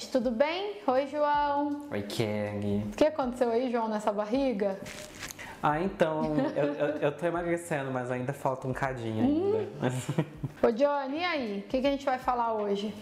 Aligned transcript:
gente, 0.00 0.08
tudo 0.10 0.30
bem? 0.30 0.78
Oi, 0.86 1.06
João. 1.08 1.86
Oi, 1.90 2.02
Kelly. 2.02 2.86
O 2.90 2.96
que 2.96 3.04
aconteceu 3.04 3.50
aí, 3.50 3.70
João, 3.70 3.86
nessa 3.86 4.10
barriga? 4.10 4.80
Ah, 5.62 5.78
então, 5.78 6.36
eu, 6.56 6.74
eu, 6.74 6.86
eu 6.96 7.12
tô 7.12 7.26
emagrecendo, 7.26 7.90
mas 7.90 8.10
ainda 8.10 8.32
falta 8.32 8.66
um 8.66 8.72
cadinho 8.72 9.22
ainda. 9.22 9.68
Ô, 10.62 10.70
Johnny, 10.70 11.18
e 11.18 11.24
aí? 11.24 11.58
O 11.58 11.68
que, 11.68 11.82
que 11.82 11.86
a 11.86 11.90
gente 11.90 12.06
vai 12.06 12.18
falar 12.18 12.54
hoje? 12.54 12.94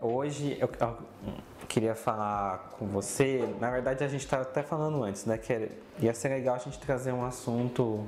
Hoje 0.00 0.56
eu, 0.58 0.70
eu 0.80 0.96
queria 1.68 1.94
falar 1.94 2.70
com 2.78 2.86
você, 2.86 3.46
na 3.60 3.70
verdade 3.70 4.02
a 4.02 4.08
gente 4.08 4.22
estava 4.22 4.42
até 4.42 4.62
falando 4.62 5.04
antes, 5.04 5.26
né? 5.26 5.36
Que 5.36 5.70
ia 5.98 6.14
ser 6.14 6.30
legal 6.30 6.54
a 6.54 6.58
gente 6.58 6.78
trazer 6.78 7.12
um 7.12 7.26
assunto, 7.26 8.06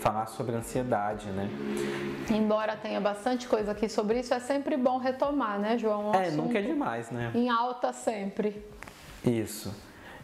falar 0.00 0.26
sobre 0.26 0.56
ansiedade, 0.56 1.28
né? 1.28 1.48
Embora 2.30 2.76
tenha 2.76 3.00
bastante 3.00 3.46
coisa 3.46 3.72
aqui 3.72 3.88
sobre 3.88 4.20
isso, 4.20 4.32
é 4.32 4.40
sempre 4.40 4.76
bom 4.76 4.98
retomar, 4.98 5.58
né, 5.58 5.76
João? 5.76 6.10
Um 6.10 6.14
é, 6.14 6.30
nunca 6.30 6.58
é 6.58 6.62
demais, 6.62 7.10
né? 7.10 7.30
Em 7.34 7.48
alta 7.48 7.92
sempre. 7.92 8.64
Isso. 9.24 9.72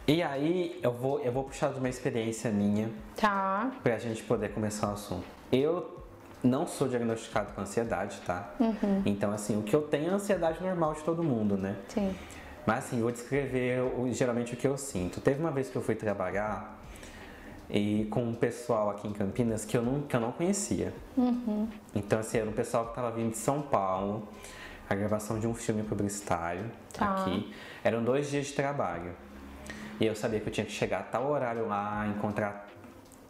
E 0.07 0.23
aí 0.23 0.79
eu 0.81 0.91
vou, 0.91 1.19
eu 1.19 1.31
vou 1.31 1.43
puxar 1.43 1.71
de 1.71 1.79
uma 1.79 1.89
experiência 1.89 2.49
minha. 2.49 2.89
Tá. 3.15 3.71
Pra 3.83 3.97
gente 3.97 4.23
poder 4.23 4.49
começar 4.49 4.89
o 4.89 4.93
assunto. 4.93 5.25
Eu 5.51 6.03
não 6.43 6.65
sou 6.65 6.87
diagnosticado 6.87 7.53
com 7.53 7.61
ansiedade, 7.61 8.19
tá? 8.25 8.51
Uhum. 8.59 9.03
Então, 9.05 9.31
assim, 9.31 9.57
o 9.57 9.63
que 9.63 9.75
eu 9.75 9.81
tenho 9.81 10.09
é 10.09 10.13
ansiedade 10.13 10.61
normal 10.61 10.93
de 10.93 11.03
todo 11.03 11.23
mundo, 11.23 11.57
né? 11.57 11.75
Sim. 11.89 12.15
Mas, 12.65 12.85
assim, 12.85 13.01
vou 13.01 13.11
descrever 13.11 13.79
geralmente 14.11 14.53
o 14.53 14.57
que 14.57 14.67
eu 14.67 14.77
sinto. 14.77 15.21
Teve 15.21 15.39
uma 15.39 15.51
vez 15.51 15.69
que 15.69 15.75
eu 15.75 15.81
fui 15.81 15.95
trabalhar 15.95 16.77
e 17.69 18.05
com 18.05 18.23
um 18.23 18.33
pessoal 18.33 18.89
aqui 18.89 19.07
em 19.07 19.13
Campinas 19.13 19.65
que 19.65 19.75
eu 19.75 19.81
não, 19.81 20.01
que 20.01 20.15
eu 20.15 20.19
não 20.19 20.31
conhecia. 20.31 20.93
Uhum. 21.15 21.67
Então, 21.93 22.19
assim, 22.19 22.37
era 22.37 22.49
um 22.49 22.53
pessoal 22.53 22.85
que 22.85 22.91
estava 22.91 23.11
vindo 23.11 23.31
de 23.31 23.37
São 23.37 23.61
Paulo, 23.61 24.27
a 24.89 24.95
gravação 24.95 25.39
de 25.39 25.47
um 25.47 25.53
filme 25.53 25.83
publicitário 25.83 26.65
tá. 26.93 27.15
aqui. 27.15 27.53
Eram 27.83 28.03
dois 28.03 28.29
dias 28.29 28.47
de 28.47 28.53
trabalho. 28.53 29.11
E 29.99 30.05
eu 30.05 30.15
sabia 30.15 30.39
que 30.39 30.47
eu 30.47 30.53
tinha 30.53 30.65
que 30.65 30.71
chegar 30.71 30.99
a 30.99 31.03
tal 31.03 31.29
horário 31.29 31.67
lá, 31.67 32.07
encontrar 32.07 32.67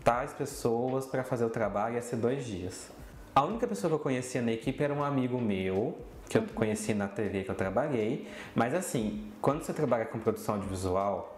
tais 0.04 0.34
pessoas 0.34 1.06
para 1.06 1.24
fazer 1.24 1.46
o 1.46 1.50
trabalho, 1.50 1.96
ia 1.96 2.02
ser 2.02 2.18
dois 2.18 2.46
dias. 2.46 2.92
A 3.34 3.44
única 3.44 3.68
pessoa 3.68 3.90
que 3.90 3.96
eu 3.96 4.00
conhecia 4.00 4.42
na 4.42 4.52
equipe 4.52 4.84
era 4.84 4.94
um 4.94 5.04
amigo 5.04 5.40
meu, 5.40 5.98
que 6.30 6.38
eu 6.38 6.44
conheci 6.54 6.94
na 6.94 7.08
TV 7.08 7.44
que 7.44 7.52
eu 7.52 7.56
trabalhei. 7.56 8.28
Mas 8.54 8.74
assim, 8.74 9.32
quando 9.42 9.64
você 9.64 9.74
trabalha 9.74 10.06
com 10.06 10.20
produção 10.20 10.56
audiovisual, 10.56 11.37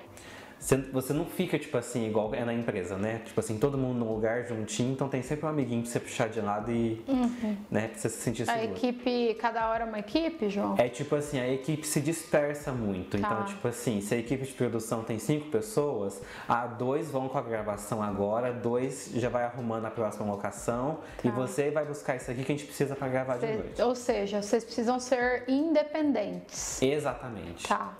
você 0.92 1.14
não 1.14 1.26
fica, 1.26 1.58
tipo 1.58 1.78
assim, 1.78 2.08
igual 2.08 2.34
é 2.36 2.44
na 2.44 2.54
empresa, 2.54 2.98
né? 2.98 3.22
Tipo 3.26 3.40
assim, 3.40 3.58
todo 3.58 3.78
mundo 3.78 4.00
num 4.00 4.14
lugar 4.14 4.46
juntinho, 4.46 4.92
então 4.92 5.08
tem 5.08 5.22
sempre 5.22 5.46
um 5.46 5.50
amiguinho 5.50 5.82
pra 5.82 5.92
você 5.92 6.00
puxar 6.00 6.30
de 6.30 6.42
lado 6.42 6.72
e, 6.72 7.02
uhum. 7.08 7.58
né, 7.72 7.88
pra 7.88 7.98
você 7.98 8.10
se 8.10 8.18
sentir 8.18 8.46
seguro. 8.46 8.62
A 8.62 8.66
equipe, 8.66 9.36
cada 9.36 9.70
hora 9.70 9.86
é 9.86 9.88
uma 9.88 10.00
equipe, 10.00 10.50
João? 10.50 10.76
É 10.78 10.90
tipo 10.90 11.16
assim, 11.16 11.40
a 11.40 11.48
equipe 11.48 11.88
se 11.88 12.02
dispersa 12.02 12.72
muito. 12.72 13.18
Tá. 13.18 13.18
Então, 13.18 13.46
tipo 13.46 13.68
assim, 13.68 14.02
se 14.02 14.14
a 14.14 14.18
equipe 14.18 14.46
de 14.46 14.54
produção 14.54 15.04
tem 15.04 15.18
cinco 15.18 15.50
pessoas, 15.50 16.22
a 16.48 16.68
dois 16.68 17.10
vão 17.10 17.30
com 17.30 17.38
a 17.38 17.42
gravação 17.42 18.04
agora, 18.04 18.52
dois 18.52 19.12
já 19.16 19.30
vai 19.30 19.46
arrumando 19.46 19.86
a 19.86 19.92
próxima 19.92 20.26
locação 20.26 21.00
tá. 21.22 21.28
e 21.28 21.32
você 21.32 21.72
vai 21.72 21.86
buscar 21.86 22.18
isso 22.18 22.30
aqui 22.30 22.44
que 22.44 22.52
a 22.52 22.56
gente 22.56 22.66
precisa 22.66 22.96
para 22.96 23.08
gravar 23.08 23.40
Cê, 23.40 23.48
de 23.48 23.54
noite. 23.54 23.82
Ou 23.82 23.96
seja, 23.96 24.42
vocês 24.42 24.64
precisam 24.64 25.00
ser 25.00 25.46
independentes. 25.48 26.82
Exatamente. 26.82 27.68
Tá. 27.68 27.98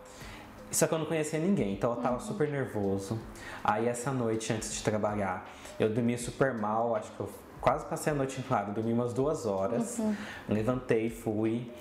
Só 0.72 0.88
que 0.88 0.94
eu 0.94 1.00
não 1.00 1.06
conhecia 1.06 1.40
ninguém, 1.40 1.74
então 1.74 1.92
eu 1.92 1.98
tava 1.98 2.16
uhum. 2.16 2.20
super 2.20 2.48
nervoso. 2.48 3.20
Aí 3.64 3.88
essa 3.88 4.12
noite, 4.12 4.54
antes 4.54 4.74
de 4.74 4.84
trabalhar, 4.84 5.50
eu 5.80 5.90
dormi 5.90 6.18
super 6.18 6.54
mal, 6.54 6.96
acho 6.96 7.12
que 7.12 7.20
eu 7.20 7.30
quase 7.60 7.86
passei 7.86 8.14
a 8.14 8.16
noite 8.16 8.40
em 8.40 8.44
claro, 8.44 8.72
dormi 8.72 8.94
umas 8.94 9.14
duas 9.14 9.46
horas, 9.46 9.98
uhum. 9.98 10.16
levantei, 10.48 11.10
fui. 11.10 11.72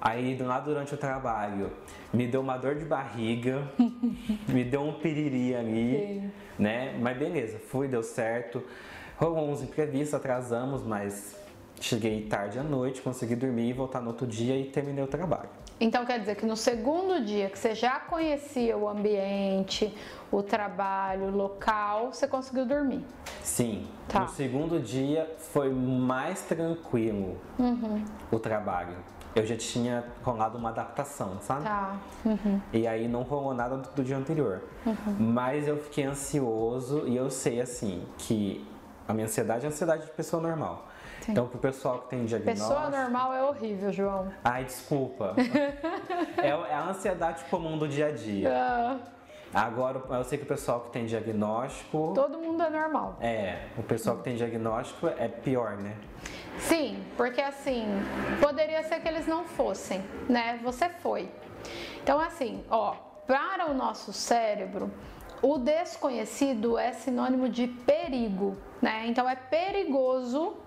Aí 0.00 0.34
do 0.34 0.44
lado 0.44 0.66
durante 0.66 0.92
o 0.92 0.96
trabalho, 0.98 1.70
me 2.12 2.26
deu 2.26 2.40
uma 2.40 2.58
dor 2.58 2.74
de 2.74 2.84
barriga, 2.84 3.66
me 4.48 4.62
deu 4.62 4.82
um 4.82 4.92
piriri 4.94 5.54
ali, 5.54 5.98
Sim. 5.98 6.30
né? 6.58 6.98
Mas 7.00 7.16
beleza, 7.16 7.58
fui, 7.58 7.88
deu 7.88 8.02
certo. 8.02 8.62
Rolou 9.16 9.50
uns 9.50 9.62
imprevistos, 9.62 10.12
atrasamos, 10.12 10.82
mas 10.82 11.36
cheguei 11.80 12.26
tarde 12.26 12.58
à 12.58 12.62
noite, 12.62 13.00
consegui 13.00 13.34
dormir, 13.34 13.72
voltar 13.72 14.00
no 14.00 14.08
outro 14.08 14.26
dia 14.26 14.58
e 14.58 14.64
terminei 14.64 15.02
o 15.02 15.06
trabalho. 15.06 15.48
Então 15.80 16.04
quer 16.04 16.20
dizer 16.20 16.36
que 16.36 16.46
no 16.46 16.56
segundo 16.56 17.24
dia 17.24 17.50
que 17.50 17.58
você 17.58 17.74
já 17.74 17.98
conhecia 17.98 18.76
o 18.76 18.88
ambiente, 18.88 19.92
o 20.30 20.42
trabalho, 20.42 21.24
o 21.24 21.30
local, 21.30 22.12
você 22.12 22.26
conseguiu 22.26 22.64
dormir? 22.64 23.04
Sim. 23.42 23.86
Tá. 24.08 24.20
No 24.20 24.28
segundo 24.28 24.80
dia 24.80 25.30
foi 25.38 25.70
mais 25.70 26.42
tranquilo 26.42 27.36
uhum. 27.58 28.04
o 28.30 28.38
trabalho. 28.38 28.96
Eu 29.34 29.44
já 29.44 29.56
tinha 29.56 30.04
rolado 30.22 30.56
uma 30.56 30.68
adaptação, 30.68 31.38
sabe? 31.40 31.64
Tá. 31.64 31.96
Uhum. 32.24 32.60
E 32.72 32.86
aí 32.86 33.08
não 33.08 33.22
rolou 33.22 33.52
nada 33.52 33.76
do, 33.76 33.90
do 33.90 34.04
dia 34.04 34.16
anterior. 34.16 34.62
Uhum. 34.86 35.16
Mas 35.18 35.66
eu 35.66 35.76
fiquei 35.76 36.04
ansioso 36.04 37.02
e 37.08 37.16
eu 37.16 37.28
sei 37.30 37.60
assim 37.60 38.04
que 38.16 38.64
a 39.08 39.12
minha 39.12 39.26
ansiedade 39.26 39.64
é 39.64 39.68
a 39.68 39.72
ansiedade 39.72 40.06
de 40.06 40.12
pessoa 40.12 40.40
normal. 40.40 40.88
Sim. 41.24 41.32
Então, 41.32 41.48
pro 41.48 41.58
pessoal 41.58 42.00
que 42.00 42.10
tem 42.10 42.26
diagnóstico. 42.26 42.68
Pessoa 42.68 42.90
normal 42.90 43.32
é 43.32 43.42
horrível, 43.42 43.90
João. 43.90 44.30
Ai, 44.44 44.64
desculpa. 44.64 45.34
é, 46.36 46.48
é, 46.48 46.74
a 46.74 46.90
ansiedade 46.90 47.44
comum 47.46 47.78
do 47.78 47.88
dia 47.88 48.08
a 48.08 48.10
dia. 48.10 48.50
Ah. 48.52 48.98
Agora, 49.54 50.02
eu 50.10 50.24
sei 50.24 50.36
que 50.36 50.44
o 50.44 50.46
pessoal 50.46 50.80
que 50.80 50.90
tem 50.90 51.06
diagnóstico. 51.06 52.12
Todo 52.14 52.38
mundo 52.38 52.62
é 52.62 52.68
normal. 52.68 53.16
É, 53.22 53.68
o 53.78 53.82
pessoal 53.82 54.18
que 54.18 54.24
tem 54.24 54.36
diagnóstico 54.36 55.06
é 55.06 55.28
pior, 55.28 55.78
né? 55.78 55.96
Sim, 56.58 57.02
porque 57.16 57.40
assim, 57.40 57.86
poderia 58.38 58.82
ser 58.82 59.00
que 59.00 59.08
eles 59.08 59.26
não 59.26 59.44
fossem, 59.44 60.04
né? 60.28 60.60
Você 60.62 60.90
foi. 60.90 61.30
Então, 62.02 62.20
assim, 62.20 62.62
ó, 62.68 62.96
para 63.26 63.70
o 63.70 63.72
nosso 63.74 64.12
cérebro, 64.12 64.90
o 65.40 65.56
desconhecido 65.56 66.76
é 66.76 66.92
sinônimo 66.92 67.48
de 67.48 67.66
perigo, 67.66 68.58
né? 68.82 69.06
Então, 69.06 69.26
é 69.26 69.36
perigoso 69.36 70.58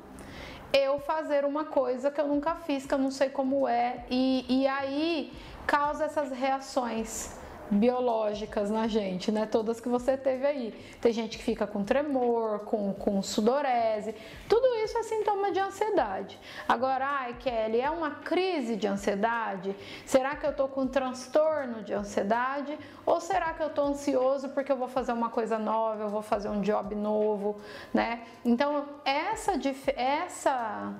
eu 0.73 0.99
fazer 0.99 1.45
uma 1.45 1.65
coisa 1.65 2.11
que 2.11 2.19
eu 2.19 2.27
nunca 2.27 2.55
fiz, 2.55 2.85
que 2.85 2.93
eu 2.93 2.97
não 2.97 3.11
sei 3.11 3.29
como 3.29 3.67
é, 3.67 4.05
e, 4.09 4.45
e 4.47 4.67
aí 4.67 5.33
causa 5.65 6.05
essas 6.05 6.31
reações 6.31 7.37
biológicas 7.69 8.69
na 8.69 8.87
gente, 8.87 9.31
né? 9.31 9.45
Todas 9.45 9.79
que 9.79 9.89
você 9.89 10.17
teve 10.17 10.45
aí. 10.45 10.97
Tem 11.01 11.11
gente 11.11 11.37
que 11.37 11.43
fica 11.43 11.67
com 11.67 11.83
tremor, 11.83 12.59
com, 12.59 12.93
com 12.93 13.21
sudorese. 13.21 14.15
Tudo 14.47 14.65
isso 14.83 14.97
é 14.97 15.03
sintoma 15.03 15.51
de 15.51 15.59
ansiedade. 15.59 16.39
Agora, 16.67 17.05
ai, 17.05 17.35
Kelly, 17.39 17.81
é 17.81 17.89
uma 17.89 18.11
crise 18.11 18.75
de 18.75 18.87
ansiedade? 18.87 19.75
Será 20.05 20.35
que 20.35 20.45
eu 20.45 20.53
tô 20.53 20.67
com 20.67 20.81
um 20.81 20.87
transtorno 20.87 21.83
de 21.83 21.93
ansiedade? 21.93 22.77
Ou 23.05 23.19
será 23.19 23.53
que 23.53 23.63
eu 23.63 23.69
tô 23.69 23.83
ansioso 23.83 24.49
porque 24.49 24.71
eu 24.71 24.77
vou 24.77 24.87
fazer 24.87 25.11
uma 25.11 25.29
coisa 25.29 25.57
nova, 25.57 26.03
eu 26.03 26.09
vou 26.09 26.21
fazer 26.21 26.49
um 26.49 26.61
job 26.61 26.95
novo, 26.95 27.57
né? 27.93 28.21
Então, 28.43 28.85
essa 29.03 29.53
essa 29.95 30.93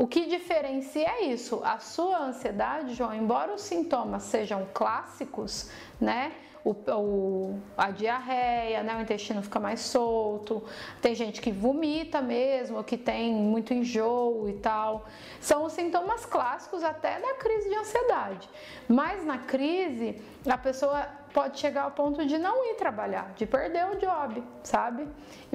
o 0.00 0.06
que 0.06 0.24
diferencia 0.24 1.06
é 1.06 1.24
isso, 1.24 1.60
a 1.62 1.78
sua 1.78 2.20
ansiedade, 2.20 2.94
João, 2.94 3.14
embora 3.14 3.52
os 3.52 3.60
sintomas 3.60 4.22
sejam 4.22 4.66
clássicos, 4.72 5.70
né? 6.00 6.32
O, 6.64 6.70
o, 6.70 7.60
a 7.76 7.90
diarreia, 7.90 8.82
né? 8.82 8.96
o 8.96 9.02
intestino 9.02 9.42
fica 9.42 9.60
mais 9.60 9.80
solto, 9.80 10.62
tem 11.02 11.14
gente 11.14 11.42
que 11.42 11.52
vomita 11.52 12.22
mesmo, 12.22 12.82
que 12.82 12.96
tem 12.96 13.34
muito 13.34 13.74
enjoo 13.74 14.48
e 14.48 14.54
tal. 14.54 15.06
São 15.38 15.64
os 15.64 15.74
sintomas 15.74 16.24
clássicos 16.24 16.82
até 16.82 17.20
da 17.20 17.34
crise 17.34 17.68
de 17.68 17.74
ansiedade. 17.74 18.48
Mas 18.88 19.22
na 19.22 19.36
crise, 19.36 20.18
a 20.46 20.56
pessoa 20.56 21.06
pode 21.34 21.58
chegar 21.58 21.82
ao 21.82 21.90
ponto 21.90 22.24
de 22.24 22.38
não 22.38 22.64
ir 22.70 22.76
trabalhar, 22.76 23.34
de 23.36 23.44
perder 23.44 23.86
o 23.86 23.96
job, 23.96 24.42
sabe? 24.62 25.06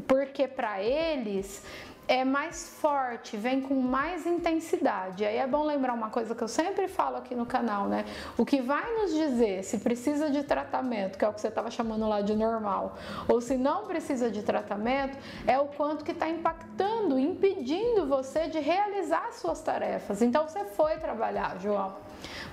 Porque 0.08 0.48
para 0.48 0.84
eles 0.84 1.64
é 2.08 2.24
mais 2.24 2.70
forte, 2.70 3.38
vem 3.38 3.62
com 3.62 3.76
mais 3.76 4.26
intensidade. 4.26 5.26
Aí 5.26 5.38
é 5.38 5.48
bom 5.48 5.64
lembrar 5.64 5.94
uma 5.94 6.10
coisa 6.10 6.36
que 6.36 6.44
eu 6.44 6.48
sempre 6.48 6.88
falo 6.88 7.18
aqui 7.18 7.36
no 7.36 7.46
canal, 7.46 7.88
né? 7.88 8.06
O 8.38 8.46
que 8.46 8.62
vai 8.62 8.94
nos 8.96 9.14
dizer 9.14 9.64
se 9.64 9.80
precisa 9.80 10.30
de 10.30 10.44
tratamento, 10.44 11.18
que 11.18 11.26
é 11.26 11.28
o 11.28 11.34
que 11.34 11.42
você 11.42 11.48
estava 11.48 11.72
chamando 11.72 12.08
lá 12.08 12.22
de 12.22 12.36
normal, 12.36 12.96
ou 13.28 13.42
se 13.42 13.58
não 13.58 13.86
precisa 13.86 14.30
de 14.30 14.44
tratamento, 14.44 15.18
é 15.48 15.60
o 15.60 15.66
quanto 15.68 16.04
que 16.04 16.12
está 16.12 16.30
impactando, 16.30 17.18
impedindo 17.20 18.06
você 18.06 18.48
de 18.48 18.60
realizar 18.60 19.32
suas 19.34 19.62
tarefas. 19.62 20.22
Então 20.22 20.48
você 20.48 20.66
foi 20.66 20.98
trabalhar, 20.98 21.58
João. 21.60 21.96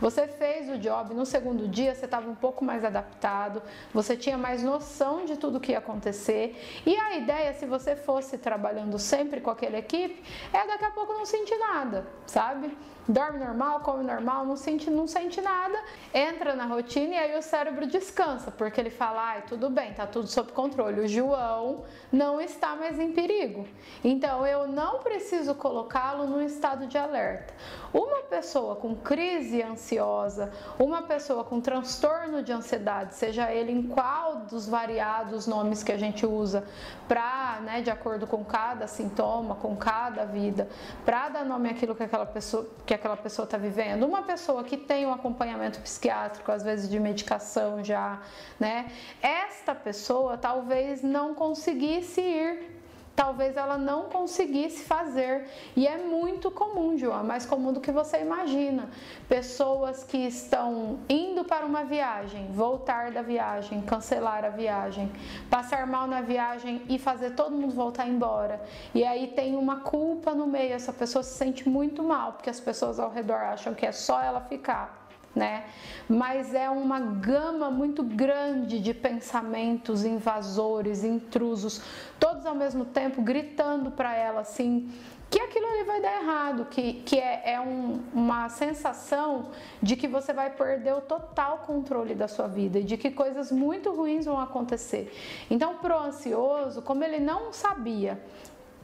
Você 0.01 0.27
fez 0.27 0.69
o 0.69 0.79
job, 0.79 1.15
no 1.15 1.25
segundo 1.25 1.69
dia 1.69 1.95
você 1.95 2.05
estava 2.05 2.29
um 2.29 2.35
pouco 2.35 2.65
mais 2.65 2.85
adaptado, 2.85 3.63
você 3.93 4.17
tinha 4.17 4.39
mais 4.39 4.63
noção 4.63 5.25
de 5.25 5.37
tudo 5.37 5.61
que 5.61 5.73
ia 5.73 5.79
acontecer. 5.79 6.83
E 6.85 6.97
a 6.97 7.17
ideia, 7.17 7.53
se 7.55 7.67
você 7.67 7.97
fosse 7.97 8.39
trabalhando 8.39 8.99
sempre 8.99 9.41
com 9.41 9.51
aquela 9.51 9.79
equipe, 9.79 10.23
é 10.53 10.67
daqui 10.67 10.85
a 10.85 10.91
pouco 10.91 11.13
não 11.13 11.25
sentir 11.25 11.59
nada, 11.59 12.07
sabe? 12.27 12.77
dorme 13.09 13.39
normal, 13.39 13.81
come 13.81 14.05
normal, 14.05 14.45
não 14.45 14.57
sente, 14.57 14.91
não 14.91 15.07
sente 15.07 15.41
nada, 15.41 15.79
entra 16.15 16.55
na 16.55 16.67
rotina 16.67 17.15
e 17.15 17.19
aí 17.19 17.39
o 17.39 17.43
cérebro 17.43 17.87
descansa, 17.87 18.51
porque 18.51 18.81
ele 18.81 18.91
fala, 18.91 19.23
ai, 19.23 19.43
tudo 19.47 19.69
bem, 19.69 19.93
tá 19.93 20.07
tudo 20.07 20.29
sob 20.29 20.53
controle. 20.53 21.01
O 21.01 21.09
João 21.09 21.85
não 22.13 22.41
está 22.41 22.77
mais 22.77 22.99
em 22.99 23.13
perigo. 23.13 23.67
Então 24.05 24.47
eu 24.47 24.69
não 24.69 25.01
preciso 25.01 25.55
colocá-lo 25.55 26.27
no 26.27 26.43
estado 26.43 26.87
de 26.87 26.97
alerta. 26.97 27.53
Uma 27.93 28.23
pessoa 28.23 28.77
com 28.77 28.95
crise 28.95 29.52
ansiosa, 29.61 30.53
uma 30.79 31.03
pessoa 31.03 31.43
com 31.43 31.61
transtorno 31.61 32.43
de 32.43 32.53
ansiedade, 32.53 33.15
seja 33.15 33.51
ele 33.51 33.73
em 33.73 33.83
qual 33.83 34.37
dos 34.49 34.69
variados 34.69 35.47
nomes 35.47 35.83
que 35.83 35.91
a 35.91 35.99
gente 35.99 36.25
usa 36.25 36.65
para, 37.09 37.61
né, 37.63 37.83
de 37.83 37.91
acordo 37.91 38.27
com 38.27 38.45
cada 38.45 38.87
sintoma, 38.87 39.57
com 39.57 39.77
cada 39.77 40.25
vida, 40.25 40.69
para 41.05 41.29
dar 41.29 41.45
nome 41.45 41.69
àquilo 41.69 41.95
que 41.95 42.05
aquela 42.05 42.27
pessoa 42.27 42.67
que 42.87 42.95
aquela 42.95 43.17
pessoa 43.17 43.45
está 43.45 43.59
vivendo. 43.59 44.05
Uma 44.05 44.23
pessoa 44.23 44.63
que 44.63 44.77
tem 44.77 45.05
um 45.07 45.13
acompanhamento 45.13 45.81
psiquiátrico, 45.81 46.51
às 46.53 46.63
vezes 46.63 46.89
de 46.89 47.01
medicação 47.01 47.83
já, 47.83 48.21
né? 48.61 48.87
Esta 49.21 49.75
pessoa 49.75 50.39
talvez 50.39 51.03
não 51.03 51.35
conseguisse 51.35 52.21
ir 52.21 52.82
talvez 53.15 53.57
ela 53.57 53.77
não 53.77 54.05
conseguisse 54.05 54.85
fazer. 54.85 55.47
E 55.77 55.87
é 55.87 55.99
muito 55.99 56.51
comum, 56.51 56.97
João, 56.97 57.21
é 57.21 57.23
mais 57.23 57.47
comum 57.47 57.73
do 57.73 57.81
que 57.81 57.93
você 57.93 58.21
imagina. 58.21 58.89
Pessoas 59.29 60.05
que 60.05 60.19
estão 60.19 60.99
indo 61.09 61.45
para 61.45 61.65
uma 61.65 61.85
viagem, 61.85 62.49
voltar 62.53 63.11
da 63.11 63.23
viagem, 63.23 63.81
cancelar 63.83 64.45
a 64.45 64.49
viagem, 64.51 65.11
passar 65.51 65.87
mal 65.87 66.07
na 66.07 66.21
viagem 66.21 66.83
e 66.89 66.99
fazer 66.99 67.31
todo 67.35 67.57
mundo 67.57 67.75
voltar 67.75 68.09
embora. 68.09 68.63
E 68.95 69.05
aí 69.05 69.29
tem 69.29 69.57
uma 69.57 69.81
culpa 69.81 70.35
no 70.35 70.47
meio, 70.47 70.73
essa 70.73 70.93
pessoa 70.93 71.23
se 71.23 71.37
sente 71.37 71.69
muito 71.69 72.03
mal, 72.03 72.33
porque 72.33 72.51
as 72.51 72.61
pessoas 72.61 72.99
ao 72.99 73.11
redor 73.11 73.37
acham 73.37 73.75
que 73.75 73.87
é 73.87 73.93
só 73.93 74.21
ela 74.23 74.41
ficar 74.41 75.02
né? 75.35 75.65
Mas 76.09 76.55
é 76.55 76.69
uma 76.69 77.01
gama 77.01 77.71
muito 77.71 78.03
grande 78.03 78.81
de 78.81 78.93
pensamentos 78.93 80.05
invasores, 80.05 81.05
intrusos, 81.05 81.83
todos 82.19 82.45
ao 82.47 82.55
mesmo 82.55 82.85
tempo 82.85 83.23
gritando 83.23 83.91
para 83.91 84.15
ela 84.15 84.41
assim 84.41 84.91
que 85.33 85.41
aquilo 85.41 85.67
ali 85.67 85.85
vai 85.85 85.99
dar 86.03 86.23
errado, 86.23 86.67
que, 86.67 86.93
que 87.07 87.19
é, 87.19 87.55
é 87.55 87.61
um, 87.61 88.03
uma 88.13 88.51
sensação 88.51 89.49
de 89.83 89.97
que 89.97 90.07
você 90.07 90.31
vai 90.31 90.51
perder 90.51 90.93
o 90.93 91.01
total 91.01 91.61
controle 91.61 92.15
da 92.15 92.29
sua 92.29 92.47
vida 92.47 92.83
de 92.83 92.99
que 92.99 93.11
coisas 93.11 93.51
muito 93.51 93.91
ruins 93.91 94.27
vão 94.27 94.39
acontecer. 94.39 95.11
Então, 95.51 95.77
pro 95.77 95.99
ansioso, 95.99 96.83
como 96.83 97.03
ele 97.03 97.19
não 97.19 97.51
sabia 97.51 98.23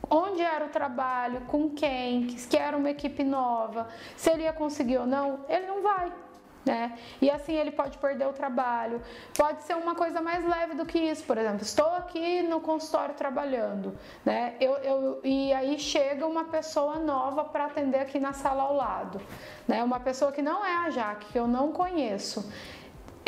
onde 0.08 0.40
era 0.40 0.64
o 0.64 0.68
trabalho, 0.70 1.42
com 1.42 1.68
quem, 1.68 2.28
que 2.28 2.56
era 2.56 2.74
uma 2.74 2.88
equipe 2.88 3.22
nova, 3.22 3.88
se 4.16 4.30
ele 4.30 4.44
ia 4.44 4.52
conseguir 4.54 4.96
ou 4.96 5.06
não, 5.06 5.40
ele 5.50 5.66
não 5.66 5.82
vai 5.82 6.10
né? 6.68 6.98
E 7.20 7.30
assim 7.30 7.54
ele 7.54 7.70
pode 7.70 7.96
perder 7.96 8.26
o 8.26 8.32
trabalho. 8.32 9.00
Pode 9.36 9.62
ser 9.62 9.74
uma 9.74 9.94
coisa 9.94 10.20
mais 10.20 10.44
leve 10.44 10.74
do 10.74 10.84
que 10.84 10.98
isso, 10.98 11.24
por 11.24 11.38
exemplo, 11.38 11.62
estou 11.62 11.94
aqui 11.94 12.42
no 12.42 12.60
consultório 12.60 13.14
trabalhando, 13.14 13.96
né? 14.24 14.54
Eu, 14.60 14.74
eu, 14.76 15.20
e 15.24 15.52
aí 15.54 15.78
chega 15.78 16.26
uma 16.26 16.44
pessoa 16.44 16.98
nova 16.98 17.44
para 17.44 17.64
atender 17.64 18.00
aqui 18.00 18.20
na 18.20 18.34
sala 18.34 18.64
ao 18.64 18.76
lado, 18.76 19.18
né? 19.66 19.82
Uma 19.82 19.98
pessoa 19.98 20.30
que 20.30 20.42
não 20.42 20.64
é 20.64 20.86
a 20.86 20.90
Jaque, 20.90 21.32
que 21.32 21.38
eu 21.38 21.46
não 21.46 21.72
conheço 21.72 22.52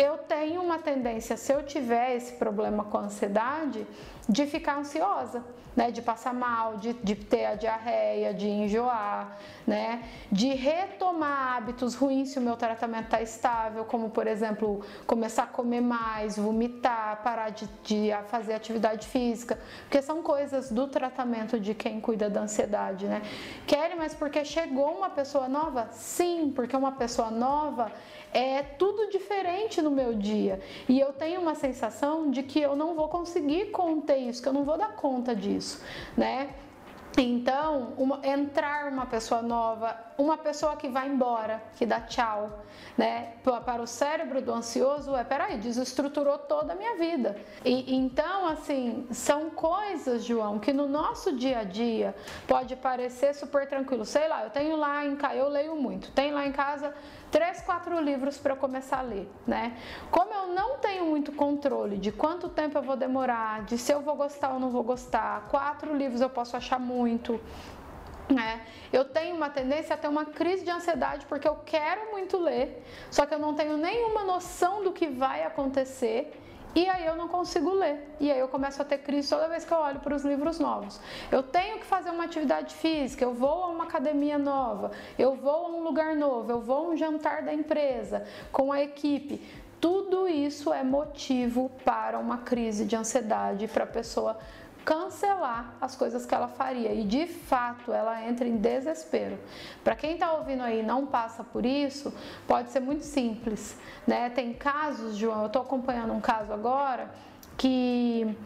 eu 0.01 0.17
tenho 0.17 0.63
uma 0.63 0.79
tendência, 0.79 1.37
se 1.37 1.53
eu 1.53 1.63
tiver 1.63 2.17
esse 2.17 2.33
problema 2.33 2.85
com 2.85 2.97
ansiedade, 2.97 3.87
de 4.27 4.47
ficar 4.47 4.79
ansiosa, 4.79 5.45
né? 5.77 5.91
De 5.91 6.01
passar 6.01 6.33
mal, 6.33 6.77
de, 6.77 6.95
de 6.95 7.15
ter 7.15 7.45
a 7.47 7.55
diarreia, 7.55 8.33
de 8.33 8.49
enjoar, 8.49 9.37
né? 9.67 10.03
De 10.31 10.49
retomar 10.49 11.57
hábitos 11.57 11.95
ruins 11.95 12.31
se 12.31 12.39
o 12.39 12.43
meu 12.43 12.57
tratamento 12.57 13.05
está 13.05 13.21
estável, 13.21 13.85
como 13.85 14.09
por 14.09 14.27
exemplo, 14.27 14.83
começar 15.07 15.43
a 15.43 15.47
comer 15.47 15.81
mais, 15.83 16.37
vomitar, 16.37 17.23
parar 17.23 17.51
de, 17.51 17.69
de 17.83 18.11
fazer 18.29 18.55
atividade 18.55 19.07
física, 19.07 19.59
porque 19.83 20.01
são 20.01 20.23
coisas 20.23 20.71
do 20.71 20.87
tratamento 20.87 21.61
de 21.61 21.75
quem 21.75 22.01
cuida 22.01 22.31
da 22.31 22.41
ansiedade, 22.41 23.07
né? 23.07 23.21
Querem, 23.67 23.99
mas 23.99 24.15
porque 24.15 24.45
chegou 24.45 24.97
uma 24.97 25.11
pessoa 25.11 25.49
nova? 25.49 25.89
Sim, 25.93 26.53
porque 26.55 26.75
uma 26.75 26.93
pessoa 26.93 27.31
nova 27.31 27.93
é 28.33 28.63
tudo 28.63 29.11
diferente 29.11 29.83
no 29.83 29.91
meu 29.91 30.15
dia. 30.15 30.61
E 30.89 30.99
eu 30.99 31.13
tenho 31.13 31.41
uma 31.41 31.55
sensação 31.55 32.31
de 32.31 32.43
que 32.43 32.61
eu 32.61 32.77
não 32.77 32.95
vou 32.95 33.09
conseguir 33.09 33.67
conter 33.71 34.19
isso, 34.19 34.43
que 34.43 34.49
eu 34.49 34.53
não 34.53 34.65
vou 34.65 34.79
dar 34.79 34.95
conta 34.95 35.35
disso, 35.35 35.83
né? 36.17 36.51
Então, 37.19 37.93
uma, 37.97 38.21
entrar 38.23 38.91
uma 38.91 39.05
pessoa 39.05 39.43
nova, 39.43 39.97
uma 40.17 40.39
pessoa 40.39 40.77
que 40.77 40.89
vai 40.89 41.09
embora, 41.09 41.61
que 41.77 41.85
dá 41.85 42.01
tchau, 42.01 42.63
né? 42.97 43.35
Para 43.43 43.83
o 43.83 43.87
cérebro 43.87 44.41
do 44.41 44.53
ansioso, 44.53 45.17
é 45.17 45.25
peraí, 45.25 45.59
desestruturou 45.59 46.39
toda 46.39 46.73
a 46.73 46.77
minha 46.77 46.97
vida. 46.97 47.37
E 47.65 47.95
então, 47.97 48.47
assim, 48.47 49.07
são 49.11 49.51
coisas, 49.51 50.25
João, 50.25 50.59
que 50.59 50.73
no 50.73 50.87
nosso 50.87 51.33
dia 51.33 51.61
a 51.61 51.65
dia 51.65 52.15
pode 52.47 52.77
parecer 52.77 53.35
super 53.35 53.67
tranquilo. 53.67 54.05
Sei 54.05 54.29
lá, 54.29 54.45
eu 54.45 54.51
tenho 54.51 54.77
lá 54.77 55.05
em 55.05 55.17
casa, 55.17 55.35
eu 55.35 55.49
leio 55.49 55.75
muito, 55.75 56.13
tem 56.13 56.31
lá 56.31 56.47
em 56.47 56.53
casa 56.53 56.95
três, 57.31 57.61
quatro 57.63 58.01
livros 58.01 58.39
para 58.39 58.53
eu 58.53 58.57
começar 58.57 58.99
a 58.99 59.03
ler, 59.03 59.29
né? 59.47 59.77
Como 60.11 60.33
eu 60.33 60.49
não 60.49 60.79
tenho 60.79 61.07
muito 61.07 61.33
controle 61.33 61.97
de 61.97 62.11
quanto 62.11 62.49
tempo 62.49 62.77
eu 62.77 62.83
vou 62.83 62.97
demorar, 62.97 63.65
de 63.65 63.79
se 63.79 63.93
eu 63.93 64.01
vou 64.01 64.17
gostar 64.17 64.53
ou 64.53 64.61
não 64.61 64.71
vou 64.71 64.83
gostar, 64.83 65.47
quatro 65.49 65.95
livros 65.97 66.21
eu 66.21 66.31
posso 66.31 66.57
achar 66.57 66.79
muito. 66.79 67.41
né? 68.29 68.63
eu 68.93 69.05
tenho 69.05 69.35
uma 69.35 69.51
tendência 69.51 69.95
a 69.95 69.99
ter 69.99 70.09
uma 70.09 70.25
crise 70.25 70.65
de 70.65 70.71
ansiedade 70.71 71.27
porque 71.27 71.49
eu 71.49 71.57
quero 71.67 72.13
muito 72.13 72.39
ler, 72.39 72.85
só 73.11 73.27
que 73.27 73.35
eu 73.35 73.39
não 73.39 73.55
tenho 73.55 73.77
nenhuma 73.77 74.25
noção 74.25 74.85
do 74.85 74.93
que 74.93 75.09
vai 75.09 75.43
acontecer 75.45 76.33
e 76.75 76.89
aí 76.89 77.05
eu 77.05 77.17
não 77.17 77.29
consigo 77.29 77.73
ler. 77.73 78.15
E 78.21 78.31
aí 78.31 78.39
eu 78.39 78.49
começo 78.49 78.81
a 78.81 78.85
ter 78.85 78.99
crise 78.99 79.29
toda 79.29 79.49
vez 79.49 79.65
que 79.65 79.73
eu 79.73 79.79
olho 79.79 80.01
para 80.01 80.15
os 80.15 80.25
livros 80.25 80.59
novos. 80.59 81.01
Eu 81.31 81.43
tenho 81.43 81.79
que 81.79 81.87
fazer 81.87 82.11
uma 82.11 82.25
atividade 82.25 82.75
física, 82.75 83.25
eu 83.25 83.35
vou 83.35 83.65
a 83.65 83.69
uma 83.69 83.85
academia 83.85 84.39
nova, 84.39 84.93
eu 85.19 85.35
vou 85.35 85.67
a 85.67 85.69
um 85.71 85.83
lugar 85.83 86.15
novo, 86.15 86.51
eu 86.51 86.61
vou 86.61 86.89
a 86.89 86.91
um 86.91 86.97
jantar 86.97 87.43
da 87.43 87.53
empresa 87.53 88.25
com 88.53 88.73
a 88.73 88.81
equipe. 88.81 89.43
Tudo 89.81 90.29
isso 90.29 90.73
é 90.73 90.85
motivo 90.85 91.71
para 91.85 92.19
uma 92.19 92.39
crise 92.39 92.85
de 92.85 92.95
ansiedade 92.95 93.67
para 93.67 93.85
a 93.85 93.87
pessoa 93.87 94.39
cancelar 94.85 95.75
as 95.81 95.95
coisas 95.95 96.25
que 96.25 96.35
ela 96.35 96.49
faria 96.49 96.93
e 96.93 97.05
de 97.05 97.27
fato 97.27 97.93
ela 97.93 98.27
entra 98.27 98.47
em 98.47 98.57
desespero. 98.57 99.39
Para 99.85 99.95
quem 99.95 100.15
está 100.15 100.33
ouvindo 100.33 100.63
aí 100.63 100.83
não 100.83 101.07
passa 101.07 101.45
por 101.45 101.65
isso, 101.65 102.13
pode 102.47 102.71
ser 102.71 102.81
muito 102.81 103.05
simples, 103.05 103.77
né? 104.07 104.31
Tem 104.31 104.53
casos, 104.53 105.17
João, 105.17 105.41
eu 105.41 105.47
estou 105.47 105.63
acompanhando 105.63 106.13
um 106.13 106.21
caso 106.21 106.53
agora 106.53 107.11
que 107.57 108.37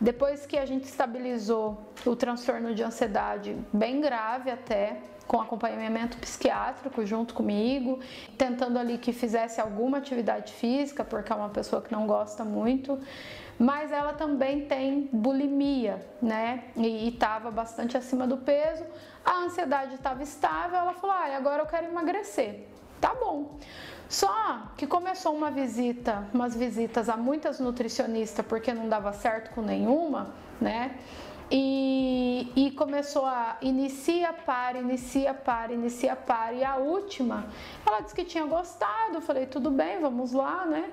depois 0.00 0.44
que 0.44 0.58
a 0.58 0.66
gente 0.66 0.84
estabilizou 0.84 1.92
o 2.04 2.16
transtorno 2.16 2.74
de 2.74 2.82
ansiedade 2.82 3.56
bem 3.72 4.00
grave 4.00 4.50
até, 4.50 5.00
com 5.26 5.40
acompanhamento 5.40 6.16
psiquiátrico 6.18 7.04
junto 7.06 7.34
comigo, 7.34 8.00
tentando 8.36 8.78
ali 8.78 8.98
que 8.98 9.12
fizesse 9.12 9.60
alguma 9.60 9.98
atividade 9.98 10.52
física, 10.52 11.04
porque 11.04 11.32
é 11.32 11.36
uma 11.36 11.48
pessoa 11.48 11.80
que 11.80 11.92
não 11.92 12.06
gosta 12.06 12.44
muito 12.44 12.98
mas 13.58 13.92
ela 13.92 14.12
também 14.12 14.66
tem 14.66 15.08
bulimia, 15.12 16.04
né? 16.20 16.64
E 16.76 17.08
estava 17.08 17.50
bastante 17.50 17.96
acima 17.96 18.26
do 18.26 18.36
peso, 18.36 18.84
a 19.24 19.44
ansiedade 19.44 19.94
estava 19.94 20.22
estável, 20.22 20.78
ela 20.78 20.92
falou: 20.92 21.16
ah, 21.16 21.36
agora 21.36 21.62
eu 21.62 21.66
quero 21.66 21.86
emagrecer. 21.86 22.66
Tá 23.00 23.14
bom. 23.14 23.58
Só 24.08 24.62
que 24.76 24.86
começou 24.86 25.34
uma 25.34 25.50
visita, 25.50 26.26
umas 26.32 26.54
visitas 26.54 27.08
a 27.08 27.16
muitas 27.16 27.58
nutricionistas 27.58 28.44
porque 28.46 28.72
não 28.72 28.88
dava 28.88 29.12
certo 29.12 29.54
com 29.54 29.62
nenhuma, 29.62 30.34
né? 30.60 30.98
E, 31.50 32.50
e, 32.56 32.70
começou 32.70 33.26
a 33.26 33.58
inicia, 33.60 34.32
para, 34.32 34.78
inicia, 34.78 35.34
para, 35.34 35.72
inicia, 35.72 36.16
para. 36.16 36.54
E 36.54 36.64
a 36.64 36.76
última, 36.76 37.46
ela 37.86 38.00
disse 38.00 38.14
que 38.14 38.24
tinha 38.24 38.44
gostado. 38.44 39.16
Eu 39.16 39.20
falei, 39.20 39.46
tudo 39.46 39.70
bem, 39.70 40.00
vamos 40.00 40.32
lá, 40.32 40.64
né? 40.64 40.90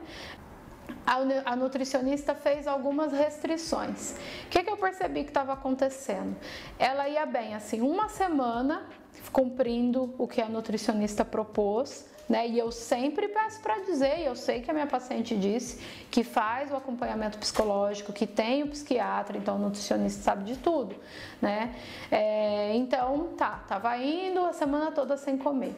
a, 1.46 1.55
nutricionista 1.55 2.36
fez 2.36 2.67
algumas 2.67 3.12
restrições. 3.12 4.15
O 4.46 4.50
que, 4.50 4.63
que 4.63 4.70
eu 4.70 4.77
percebi 4.77 5.24
que 5.24 5.29
estava 5.29 5.53
acontecendo? 5.53 6.36
Ela 6.77 7.08
ia 7.10 7.25
bem, 7.25 7.53
assim, 7.55 7.81
uma 7.81 8.10
semana 8.10 8.84
cumprindo 9.31 10.13
o 10.17 10.27
que 10.27 10.41
a 10.41 10.50
nutricionista 10.50 11.24
propôs, 11.24 12.05
né? 12.28 12.48
E 12.48 12.58
eu 12.58 12.72
sempre 12.72 13.28
peço 13.28 13.60
para 13.62 13.80
dizer, 13.80 14.22
eu 14.22 14.36
sei 14.36 14.62
que 14.62 14.70
a 14.70 14.74
minha 14.74 14.88
paciente 14.88 15.36
disse 15.36 15.82
que 16.10 16.24
faz 16.24 16.72
o 16.72 16.75
acompanhamento 16.75 17.38
psicológico, 17.38 18.13
que 18.13 18.25
tem 18.25 18.63
o 18.63 18.68
psiquiatra, 18.68 19.38
então 19.38 19.56
o 19.56 19.60
nutricionista 19.60 20.22
sabe 20.22 20.44
de 20.44 20.58
tudo, 20.58 20.96
né? 21.42 21.75
É, 22.10 22.75
então, 22.75 23.30
tá, 23.38 23.63
tava 23.68 23.98
indo 23.98 24.46
a 24.46 24.54
semana 24.54 24.92
toda 24.92 25.18
sem 25.18 25.38
comer. 25.38 25.75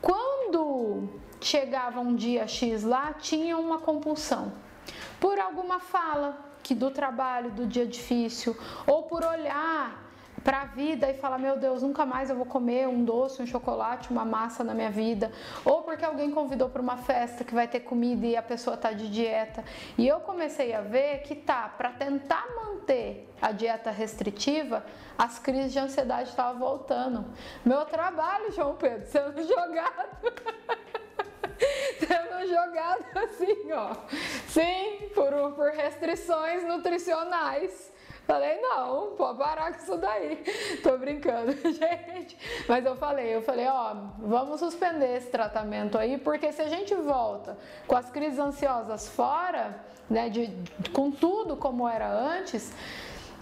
Quando 0.00 1.08
chegava 1.40 2.00
um 2.00 2.14
dia 2.14 2.46
X 2.46 2.82
lá, 2.82 3.12
tinha 3.12 3.56
uma 3.56 3.78
compulsão. 3.78 4.52
Por 5.20 5.38
alguma 5.38 5.78
fala 5.78 6.38
que 6.62 6.74
do 6.74 6.90
trabalho, 6.90 7.50
do 7.50 7.66
dia 7.66 7.86
difícil, 7.86 8.56
ou 8.86 9.02
por 9.04 9.24
olhar 9.24 10.11
para 10.42 10.62
a 10.62 10.64
vida 10.64 11.08
e 11.10 11.14
falar: 11.14 11.38
meu 11.38 11.56
Deus, 11.56 11.82
nunca 11.82 12.04
mais 12.04 12.30
eu 12.30 12.36
vou 12.36 12.46
comer 12.46 12.88
um 12.88 13.04
doce, 13.04 13.42
um 13.42 13.46
chocolate, 13.46 14.10
uma 14.10 14.24
massa 14.24 14.62
na 14.62 14.74
minha 14.74 14.90
vida, 14.90 15.32
ou 15.64 15.82
porque 15.82 16.04
alguém 16.04 16.30
convidou 16.30 16.68
para 16.68 16.82
uma 16.82 16.96
festa 16.96 17.44
que 17.44 17.54
vai 17.54 17.68
ter 17.68 17.80
comida 17.80 18.26
e 18.26 18.36
a 18.36 18.42
pessoa 18.42 18.76
tá 18.76 18.92
de 18.92 19.10
dieta. 19.10 19.64
E 19.96 20.06
eu 20.06 20.20
comecei 20.20 20.74
a 20.74 20.80
ver 20.80 21.22
que 21.22 21.34
tá 21.34 21.68
para 21.68 21.90
tentar 21.90 22.46
manter 22.54 23.28
a 23.40 23.52
dieta 23.52 23.90
restritiva, 23.90 24.84
as 25.16 25.38
crises 25.38 25.72
de 25.72 25.78
ansiedade 25.78 26.30
estavam 26.30 26.58
voltando. 26.58 27.24
Meu 27.64 27.84
trabalho, 27.84 28.52
João 28.52 28.74
Pedro, 28.74 29.06
sendo 29.08 29.42
jogado. 29.46 30.32
sendo 31.98 32.48
jogado 32.48 33.04
assim, 33.16 33.72
ó. 33.72 33.94
Sim, 34.48 35.10
por, 35.14 35.52
por 35.54 35.70
restrições 35.70 36.64
nutricionais. 36.64 37.92
Falei, 38.32 38.62
não, 38.62 39.08
pode 39.14 39.36
parar 39.36 39.74
com 39.74 39.78
isso 39.78 39.98
daí. 39.98 40.42
Tô 40.82 40.96
brincando, 40.96 41.52
gente. 41.70 42.64
Mas 42.66 42.82
eu 42.86 42.96
falei, 42.96 43.36
eu 43.36 43.42
falei, 43.42 43.66
ó, 43.66 43.94
vamos 44.20 44.58
suspender 44.58 45.18
esse 45.18 45.28
tratamento 45.28 45.98
aí, 45.98 46.16
porque 46.16 46.50
se 46.50 46.62
a 46.62 46.66
gente 46.66 46.94
volta 46.94 47.58
com 47.86 47.94
as 47.94 48.08
crises 48.08 48.38
ansiosas 48.38 49.06
fora, 49.06 49.78
né, 50.08 50.30
de, 50.30 50.50
com 50.94 51.10
tudo 51.10 51.58
como 51.58 51.86
era 51.86 52.10
antes, 52.10 52.72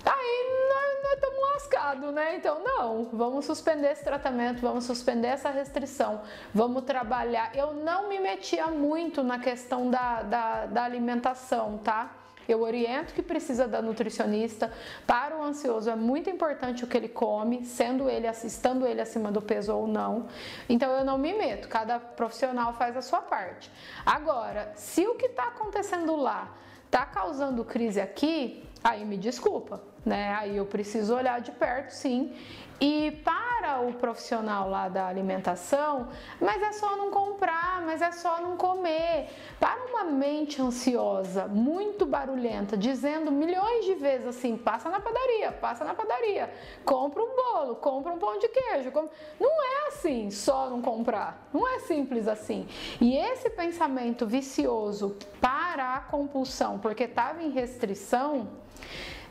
aí 0.04 1.00
nós 1.04 1.14
estamos 1.14 1.40
lascados, 1.52 2.12
né? 2.12 2.34
Então, 2.34 2.60
não, 2.64 3.04
vamos 3.12 3.44
suspender 3.44 3.92
esse 3.92 4.02
tratamento, 4.02 4.60
vamos 4.60 4.82
suspender 4.82 5.28
essa 5.28 5.50
restrição, 5.50 6.22
vamos 6.52 6.82
trabalhar. 6.82 7.54
Eu 7.54 7.74
não 7.74 8.08
me 8.08 8.18
metia 8.18 8.66
muito 8.66 9.22
na 9.22 9.38
questão 9.38 9.88
da, 9.88 10.22
da, 10.22 10.66
da 10.66 10.82
alimentação, 10.82 11.78
tá? 11.78 12.16
Eu 12.52 12.62
oriento 12.62 13.14
que 13.14 13.22
precisa 13.22 13.68
da 13.68 13.80
nutricionista. 13.80 14.72
Para 15.06 15.36
o 15.36 15.42
ansioso 15.42 15.88
é 15.88 15.94
muito 15.94 16.28
importante 16.28 16.82
o 16.82 16.86
que 16.86 16.96
ele 16.96 17.08
come, 17.08 17.64
sendo 17.64 18.08
ele 18.08 18.26
estando 18.28 18.86
ele 18.86 19.00
acima 19.00 19.30
do 19.30 19.40
peso 19.40 19.74
ou 19.74 19.86
não. 19.86 20.26
Então 20.68 20.90
eu 20.90 21.04
não 21.04 21.16
me 21.16 21.32
meto. 21.32 21.68
Cada 21.68 21.98
profissional 21.98 22.72
faz 22.74 22.96
a 22.96 23.02
sua 23.02 23.20
parte. 23.20 23.70
Agora, 24.04 24.72
se 24.74 25.06
o 25.06 25.14
que 25.14 25.26
está 25.26 25.44
acontecendo 25.44 26.16
lá 26.16 26.52
está 26.86 27.06
causando 27.06 27.64
crise 27.64 28.00
aqui, 28.00 28.64
aí 28.82 29.04
me 29.04 29.16
desculpa, 29.16 29.80
né? 30.04 30.34
Aí 30.34 30.56
eu 30.56 30.66
preciso 30.66 31.14
olhar 31.14 31.40
de 31.40 31.52
perto, 31.52 31.90
sim, 31.90 32.34
e 32.80 33.10
para 33.22 33.80
o 33.80 33.92
profissional 33.92 34.68
lá 34.70 34.88
da 34.88 35.06
alimentação, 35.06 36.08
mas 36.40 36.62
é 36.62 36.72
só 36.72 36.96
não 36.96 37.10
comprar, 37.10 37.82
mas 37.82 38.00
é 38.00 38.10
só 38.10 38.40
não 38.40 38.56
comer. 38.56 39.28
Para 39.58 39.84
uma 39.84 40.04
mente 40.04 40.62
ansiosa, 40.62 41.46
muito 41.46 42.06
barulhenta, 42.06 42.76
dizendo 42.76 43.30
milhões 43.30 43.84
de 43.84 43.94
vezes 43.94 44.26
assim: 44.26 44.56
passa 44.56 44.88
na 44.88 44.98
padaria, 44.98 45.52
passa 45.52 45.84
na 45.84 45.94
padaria, 45.94 46.52
compra 46.84 47.22
um 47.22 47.36
bolo, 47.36 47.76
compra 47.76 48.12
um 48.12 48.18
pão 48.18 48.38
de 48.38 48.48
queijo. 48.48 48.90
Não 49.38 49.62
é 49.62 49.88
assim, 49.88 50.30
só 50.30 50.70
não 50.70 50.80
comprar. 50.80 51.48
Não 51.52 51.68
é 51.68 51.80
simples 51.80 52.26
assim. 52.26 52.66
E 53.00 53.16
esse 53.16 53.50
pensamento 53.50 54.26
vicioso 54.26 55.16
para 55.40 55.96
a 55.96 56.00
compulsão, 56.00 56.78
porque 56.78 57.04
estava 57.04 57.42
em 57.42 57.50
restrição, 57.50 58.48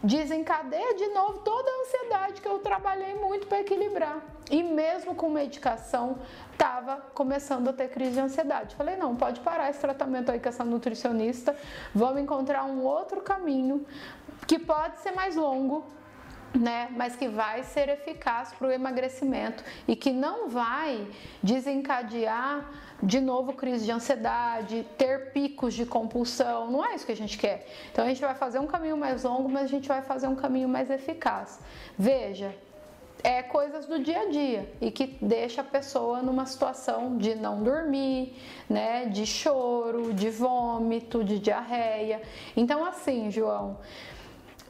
desencadeia 0.04 0.96
de 0.96 1.08
novo 1.08 1.40
toda 1.40 1.70
a 1.70 1.82
ansiedade 1.82 2.42
que 2.42 2.48
eu 2.48 2.60
trabalhei 2.60 3.16
muito 3.16 3.48
para 3.48 3.60
equilibrar. 3.60 4.22
E 4.50 4.64
mesmo 4.64 5.14
com 5.14 5.30
medicação, 5.30 6.18
estava 6.52 6.98
começando 7.14 7.68
a 7.68 7.74
ter 7.74 7.90
crise 7.90 8.14
de 8.14 8.20
ansiedade. 8.20 8.76
Falei, 8.76 8.96
não, 8.96 9.16
pode 9.16 9.40
parar 9.42 9.70
esse 9.70 9.80
tratamento 9.80 10.32
aí 10.32 10.40
com 10.40 10.50
essa 10.50 10.64
nutricionista, 10.64 11.56
vamos 11.94 12.22
encontrar 12.22 12.64
um 12.64 12.84
outro 12.84 13.22
caminho 13.22 13.86
que 14.48 14.58
pode 14.58 15.00
ser 15.02 15.12
mais 15.12 15.36
longo, 15.36 15.86
né, 16.58 16.90
mas 16.92 17.16
que 17.16 17.28
vai 17.28 17.62
ser 17.62 17.90
eficaz 17.90 18.52
para 18.54 18.68
o 18.68 18.72
emagrecimento 18.72 19.64
e 19.88 19.96
que 19.96 20.12
não 20.12 20.50
vai 20.50 21.08
desencadear 21.44 22.66
de 23.02 23.20
novo 23.20 23.54
crise 23.54 23.86
de 23.86 23.92
ansiedade, 23.92 24.86
ter 24.98 25.32
picos 25.32 25.74
de 25.74 25.86
compulsão, 25.86 26.70
não 26.70 26.86
é 26.86 26.96
isso 26.96 27.06
que 27.06 27.12
a 27.12 27.16
gente 27.16 27.38
quer. 27.38 27.68
Então 27.92 28.06
a 28.06 28.08
gente 28.08 28.22
vai 28.22 28.36
fazer 28.36 28.60
um 28.60 28.68
caminho 28.68 28.98
mais 28.98 29.24
longo, 29.24 29.48
mas 29.48 29.64
a 29.64 29.68
gente 29.68 29.88
vai 29.88 30.02
fazer 30.02 30.28
um 30.28 30.36
caminho 30.36 30.68
mais 30.68 30.90
eficaz. 30.90 31.60
Veja, 31.98 32.54
é 33.24 33.42
coisas 33.44 33.86
do 33.86 34.00
dia 34.00 34.22
a 34.22 34.30
dia 34.30 34.72
e 34.80 34.92
que 34.92 35.18
deixa 35.22 35.62
a 35.62 35.64
pessoa 35.64 36.22
numa 36.22 36.46
situação 36.46 37.18
de 37.18 37.36
não 37.36 37.62
dormir, 37.64 38.36
né, 38.70 39.06
de 39.06 39.26
choro, 39.26 40.14
de 40.14 40.30
vômito, 40.30 41.24
de 41.24 41.40
diarreia. 41.40 42.22
Então 42.56 42.86
assim, 42.86 43.30
João, 43.30 43.78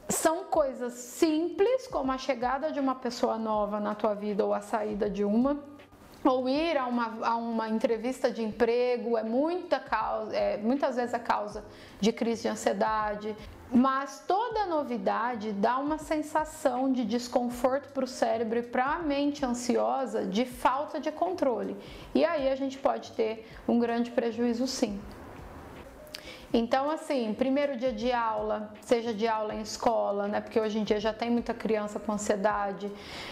são 0.08 0.44
coisas 0.44 0.94
simples, 0.94 1.86
como 1.86 2.10
a 2.10 2.18
chegada 2.18 2.72
de 2.72 2.80
uma 2.80 2.96
pessoa 2.96 3.38
nova 3.38 3.78
na 3.78 3.94
tua 3.94 4.14
vida 4.14 4.44
ou 4.44 4.52
a 4.52 4.60
saída 4.60 5.08
de 5.08 5.24
uma, 5.24 5.62
ou 6.24 6.48
ir 6.48 6.76
a 6.76 6.86
uma, 6.86 7.26
a 7.26 7.36
uma 7.36 7.68
entrevista 7.68 8.30
de 8.30 8.42
emprego 8.42 9.16
é, 9.16 9.22
muita 9.22 9.78
causa, 9.80 10.36
é 10.36 10.56
muitas 10.58 10.96
vezes 10.96 11.14
a 11.14 11.18
causa 11.18 11.64
de 12.00 12.12
crise 12.12 12.42
de 12.42 12.48
ansiedade. 12.48 13.36
Mas 13.72 14.24
toda 14.26 14.66
novidade 14.66 15.52
dá 15.52 15.78
uma 15.78 15.96
sensação 15.96 16.92
de 16.92 17.04
desconforto 17.04 17.92
para 17.92 18.04
o 18.04 18.08
cérebro 18.08 18.58
e 18.58 18.62
para 18.62 18.84
a 18.84 18.98
mente 18.98 19.44
ansiosa 19.44 20.26
de 20.26 20.44
falta 20.44 20.98
de 20.98 21.12
controle. 21.12 21.76
E 22.12 22.24
aí 22.24 22.48
a 22.48 22.56
gente 22.56 22.76
pode 22.78 23.12
ter 23.12 23.48
um 23.68 23.78
grande 23.78 24.10
prejuízo 24.10 24.66
sim. 24.66 25.00
Então, 26.52 26.90
assim, 26.90 27.32
primeiro 27.32 27.76
dia 27.76 27.92
de 27.92 28.10
aula, 28.10 28.72
seja 28.80 29.14
de 29.14 29.28
aula 29.28 29.54
em 29.54 29.60
escola, 29.60 30.26
né? 30.26 30.40
Porque 30.40 30.58
hoje 30.58 30.80
em 30.80 30.84
dia 30.84 30.98
já 30.98 31.12
tem 31.12 31.30
muita 31.30 31.54
criança 31.54 32.00
com 32.00 32.12
ansiedade. 32.12 32.90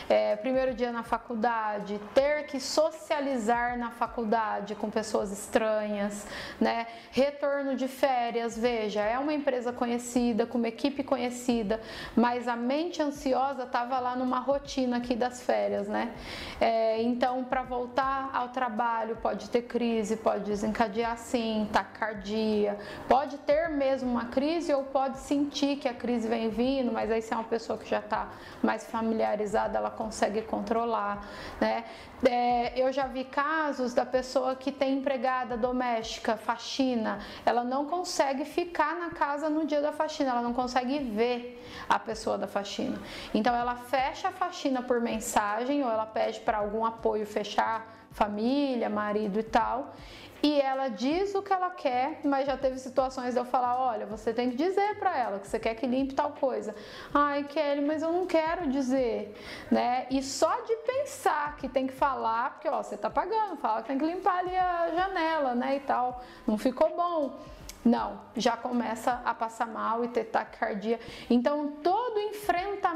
É, 0.09 0.37
primeiro 0.37 0.73
dia 0.73 0.93
na 0.93 1.03
faculdade, 1.03 2.01
ter 2.15 2.47
que 2.47 2.61
socializar 2.61 3.77
na 3.77 3.91
faculdade 3.91 4.77
com 4.77 4.89
pessoas 4.89 5.33
estranhas, 5.33 6.29
né? 6.61 6.87
Retorno 7.11 7.75
de 7.75 7.89
férias, 7.89 8.57
veja, 8.57 9.01
é 9.03 9.19
uma 9.19 9.35
empresa 9.35 9.73
conhecida, 9.73 10.47
com 10.47 10.57
uma 10.57 10.69
equipe 10.69 11.03
conhecida, 11.03 11.81
mas 12.15 12.47
a 12.47 12.55
mente 12.55 13.03
ansiosa 13.03 13.65
estava 13.65 13.99
lá 13.99 14.15
numa 14.15 14.39
rotina 14.39 14.99
aqui 14.99 15.17
das 15.17 15.43
férias, 15.43 15.89
né? 15.89 16.13
É, 16.61 17.03
então, 17.03 17.43
para 17.43 17.65
voltar 17.65 18.31
ao 18.33 18.51
trabalho, 18.51 19.17
pode 19.17 19.51
ter 19.51 19.63
crise, 19.63 20.17
pode 20.17 20.45
desencadear 20.45 21.19
sim, 21.19 21.69
taquicardia 21.73 22.79
Pode 23.09 23.39
ter 23.39 23.71
mesmo 23.71 24.11
uma 24.11 24.27
crise 24.27 24.71
ou 24.75 24.85
pode 24.85 25.19
sentir 25.19 25.77
que 25.77 25.89
a 25.89 25.95
crise 25.95 26.29
vem 26.29 26.51
vindo, 26.51 26.93
mas 26.93 27.11
aí 27.11 27.23
se 27.23 27.33
é 27.33 27.37
uma 27.37 27.45
pessoa 27.45 27.79
que 27.79 27.89
já 27.89 28.01
está 28.01 28.29
mais 28.63 28.85
familiarizada, 28.87 29.79
ela 29.79 29.91
consegue 29.91 30.43
controlar, 30.43 31.27
né? 31.59 31.85
É, 32.23 32.79
eu 32.79 32.93
já 32.93 33.07
vi 33.07 33.25
casos 33.25 33.95
da 33.95 34.05
pessoa 34.05 34.55
que 34.57 34.71
tem 34.71 34.99
empregada 34.99 35.57
doméstica, 35.57 36.37
faxina, 36.37 37.21
ela 37.47 37.65
não 37.65 37.87
consegue 37.87 38.45
ficar 38.45 38.97
na 38.97 39.11
casa 39.11 39.49
no 39.49 39.65
dia 39.65 39.81
da 39.81 39.93
faxina, 39.93 40.33
ela 40.33 40.43
não 40.43 40.53
consegue 40.53 40.99
ver 40.99 41.65
a 41.89 41.99
pessoa 41.99 42.37
da 42.37 42.47
faxina. 42.47 42.99
Então 43.33 43.57
ela 43.57 43.75
fecha 43.75 44.29
a 44.29 44.33
faxina 44.33 44.83
por 44.83 45.01
mensagem 45.01 45.83
ou 45.83 45.91
ela 45.91 46.05
pede 46.05 46.41
para 46.41 46.59
algum 46.59 46.85
apoio 46.85 47.25
fechar 47.25 47.98
família, 48.19 48.89
marido 48.91 49.39
e 49.41 49.43
tal 49.43 49.95
e 50.43 50.61
ela 50.61 50.89
diz 50.89 51.35
o 51.35 51.43
que 51.43 51.53
ela 51.53 51.71
quer, 51.71 52.21
mas 52.23 52.47
já 52.47 52.57
teve 52.57 52.79
situações 52.79 53.35
de 53.35 53.41
eu 53.41 53.45
falar: 53.45 53.77
olha, 53.77 54.07
você 54.07 54.33
tem 54.33 54.51
que 54.51 54.57
dizer 54.57 54.97
para 54.99 55.17
ela 55.17 55.39
que 55.41 55.49
você 55.49 55.59
quer 55.59 55.75
que 55.75 55.87
limpe 55.87 56.15
tal 56.15 56.33
coisa. 56.33 56.75
Ai, 57.13 57.45
Kelly, 57.45 57.81
mas 57.85 58.03
eu 58.03 58.13
não 58.13 58.25
quero 58.25 58.69
dizer, 58.69 59.35
né? 59.71 60.07
E 60.11 60.23
só 60.23 60.61
de 60.61 60.77
pensar 60.77 61.57
que 61.57 61.69
tem 61.69 61.87
que 61.87 61.93
falar, 61.93 62.53
porque 62.53 62.69
ó, 62.69 62.83
você 62.83 62.97
tá 62.97 63.11
pagando, 63.11 63.57
fala 63.57 63.83
que 63.83 63.89
tem 63.89 63.99
que 63.99 64.05
limpar 64.05 64.39
ali 64.39 64.57
a 64.57 64.91
janela, 64.95 65.55
né? 65.55 65.77
E 65.77 65.81
tal, 65.81 66.23
não 66.47 66.57
ficou 66.57 66.95
bom. 66.95 67.37
Não, 67.85 68.21
já 68.37 68.57
começa 68.57 69.23
a 69.25 69.33
passar 69.33 69.67
mal 69.67 70.05
e 70.05 70.09
ter 70.09 70.25
taquicardia. 70.25 71.01
Então, 71.31 71.69
todo 71.83 72.19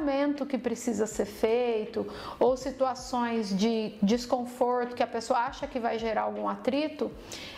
enfrentamento 0.03 0.45
que 0.45 0.59
precisa 0.59 1.07
ser 1.07 1.25
feito 1.25 2.07
ou 2.39 2.57
situações 2.57 3.57
de 3.57 3.95
desconforto 4.03 4.95
que 4.95 5.03
a 5.03 5.07
pessoa 5.07 5.39
acha 5.41 5.67
que 5.67 5.79
vai 5.79 5.99
gerar 5.99 6.23
algum 6.23 6.49
atrito, 6.49 7.11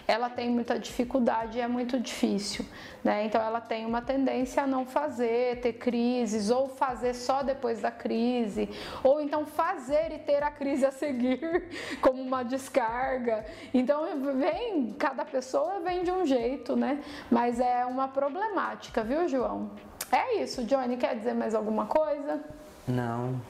ela 0.07 0.29
tem 0.29 0.51
muita 0.51 0.79
dificuldade 0.79 1.59
e 1.59 1.61
é 1.61 1.67
muito 1.67 1.99
difícil, 1.99 2.65
né? 3.03 3.25
Então 3.25 3.41
ela 3.41 3.61
tem 3.61 3.87
uma 3.87 4.03
tendência 4.03 4.63
a 4.63 4.67
não 4.67 4.85
fazer, 4.85 5.61
ter 5.61 5.75
crises 5.75 6.51
ou 6.51 6.69
fazer 6.69 7.15
só 7.15 7.43
depois 7.43 7.81
da 7.81 7.91
crise, 7.91 8.69
ou 9.03 9.21
então 9.21 9.47
fazer 9.47 10.13
e 10.13 10.19
ter 10.19 10.43
a 10.43 10.51
crise 10.51 10.85
a 10.85 10.93
seguir 10.93 11.71
como 12.03 12.21
uma 12.21 12.43
descarga. 12.43 13.45
Então 13.73 14.05
vem, 14.39 14.93
cada 14.99 15.25
pessoa 15.25 15.81
vem 15.81 16.03
de 16.03 16.11
um 16.11 16.27
jeito, 16.27 16.77
né? 16.77 17.03
Mas 17.31 17.59
é 17.59 17.85
uma 17.87 18.09
problemática, 18.09 19.03
viu, 19.03 19.27
João? 19.27 19.71
É 20.14 20.42
isso, 20.42 20.62
Johnny, 20.62 20.97
quer 20.97 21.16
dizer 21.16 21.35
mais 21.35 21.56
alguma 21.56 21.87
coisa? 21.87 22.40
Não. 22.87 23.40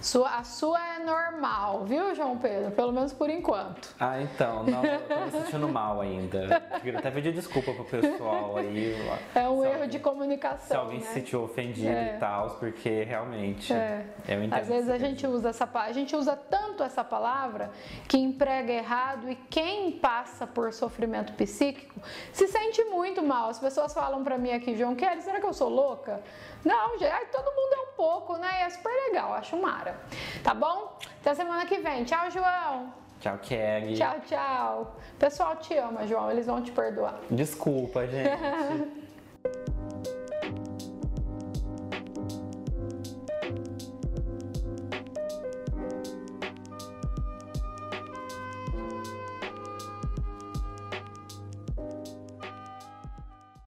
Sua, 0.00 0.28
a 0.36 0.44
sua 0.44 0.78
é 0.96 0.98
normal, 1.04 1.84
viu, 1.84 2.14
João 2.14 2.38
Pedro? 2.38 2.70
Pelo 2.72 2.92
menos 2.92 3.12
por 3.12 3.28
enquanto. 3.30 3.94
Ah, 3.98 4.20
então, 4.20 4.64
não, 4.64 4.84
eu 4.84 5.00
tô 5.06 5.16
me 5.20 5.30
sentindo 5.30 5.68
mal 5.68 6.00
ainda. 6.00 6.60
Queria 6.82 6.98
até 6.98 7.10
pedir 7.10 7.32
desculpa 7.32 7.72
pro 7.72 7.84
pessoal 7.84 8.56
aí. 8.56 8.96
É 9.34 9.48
um 9.48 9.64
erro 9.64 9.86
de 9.86 9.98
comunicação. 9.98 10.66
Se 10.66 10.74
alguém 10.76 10.98
né? 11.00 11.06
se 11.06 11.12
sentiu 11.14 11.42
ofendido 11.42 11.88
É. 11.88 12.16
e 12.16 12.18
tal, 12.18 12.50
porque 12.58 13.02
realmente 13.04 13.72
É. 13.72 14.04
eu 14.28 14.42
entendo. 14.42 14.60
Às 14.60 14.68
vezes 14.68 14.88
a 14.90 14.98
gente 14.98 15.26
usa 15.26 15.50
essa 15.50 15.66
palavra, 15.66 15.90
a 15.90 15.94
gente 15.94 16.16
usa 16.16 16.36
tanto 16.36 16.82
essa 16.82 17.04
palavra 17.04 17.70
que 18.08 18.16
emprega 18.18 18.72
errado 18.72 19.30
e 19.30 19.34
quem 19.34 19.92
passa 19.92 20.46
por 20.46 20.72
sofrimento 20.72 21.32
psíquico 21.34 22.00
se 22.32 22.46
sente 22.48 22.82
muito 22.84 23.22
mal. 23.22 23.50
As 23.50 23.58
pessoas 23.58 23.92
falam 23.92 24.22
pra 24.24 24.38
mim 24.38 24.52
aqui, 24.52 24.76
João 24.76 24.94
Kelly, 24.94 25.22
será 25.22 25.40
que 25.40 25.46
eu 25.46 25.52
sou 25.52 25.68
louca? 25.68 26.20
Não, 26.64 26.98
gente, 26.98 27.26
todo 27.30 27.44
mundo 27.54 27.72
é 27.74 27.90
um 27.90 27.94
pouco, 27.96 28.36
né? 28.38 28.48
E 28.60 28.62
é 28.64 28.70
super 28.70 28.90
legal, 29.08 29.32
acho 29.34 29.56
Tá 30.42 30.54
bom? 30.54 30.98
Até 31.20 31.34
semana 31.34 31.66
que 31.66 31.78
vem. 31.78 32.04
Tchau, 32.04 32.30
João. 32.30 32.92
Tchau, 33.20 33.38
Kelly. 33.38 33.94
Tchau, 33.94 34.16
tchau. 34.26 34.96
Pessoal 35.18 35.56
te 35.56 35.74
ama, 35.76 36.06
João, 36.06 36.30
eles 36.30 36.46
vão 36.46 36.62
te 36.62 36.70
perdoar. 36.70 37.18
Desculpa, 37.30 38.06
gente. 38.06 38.96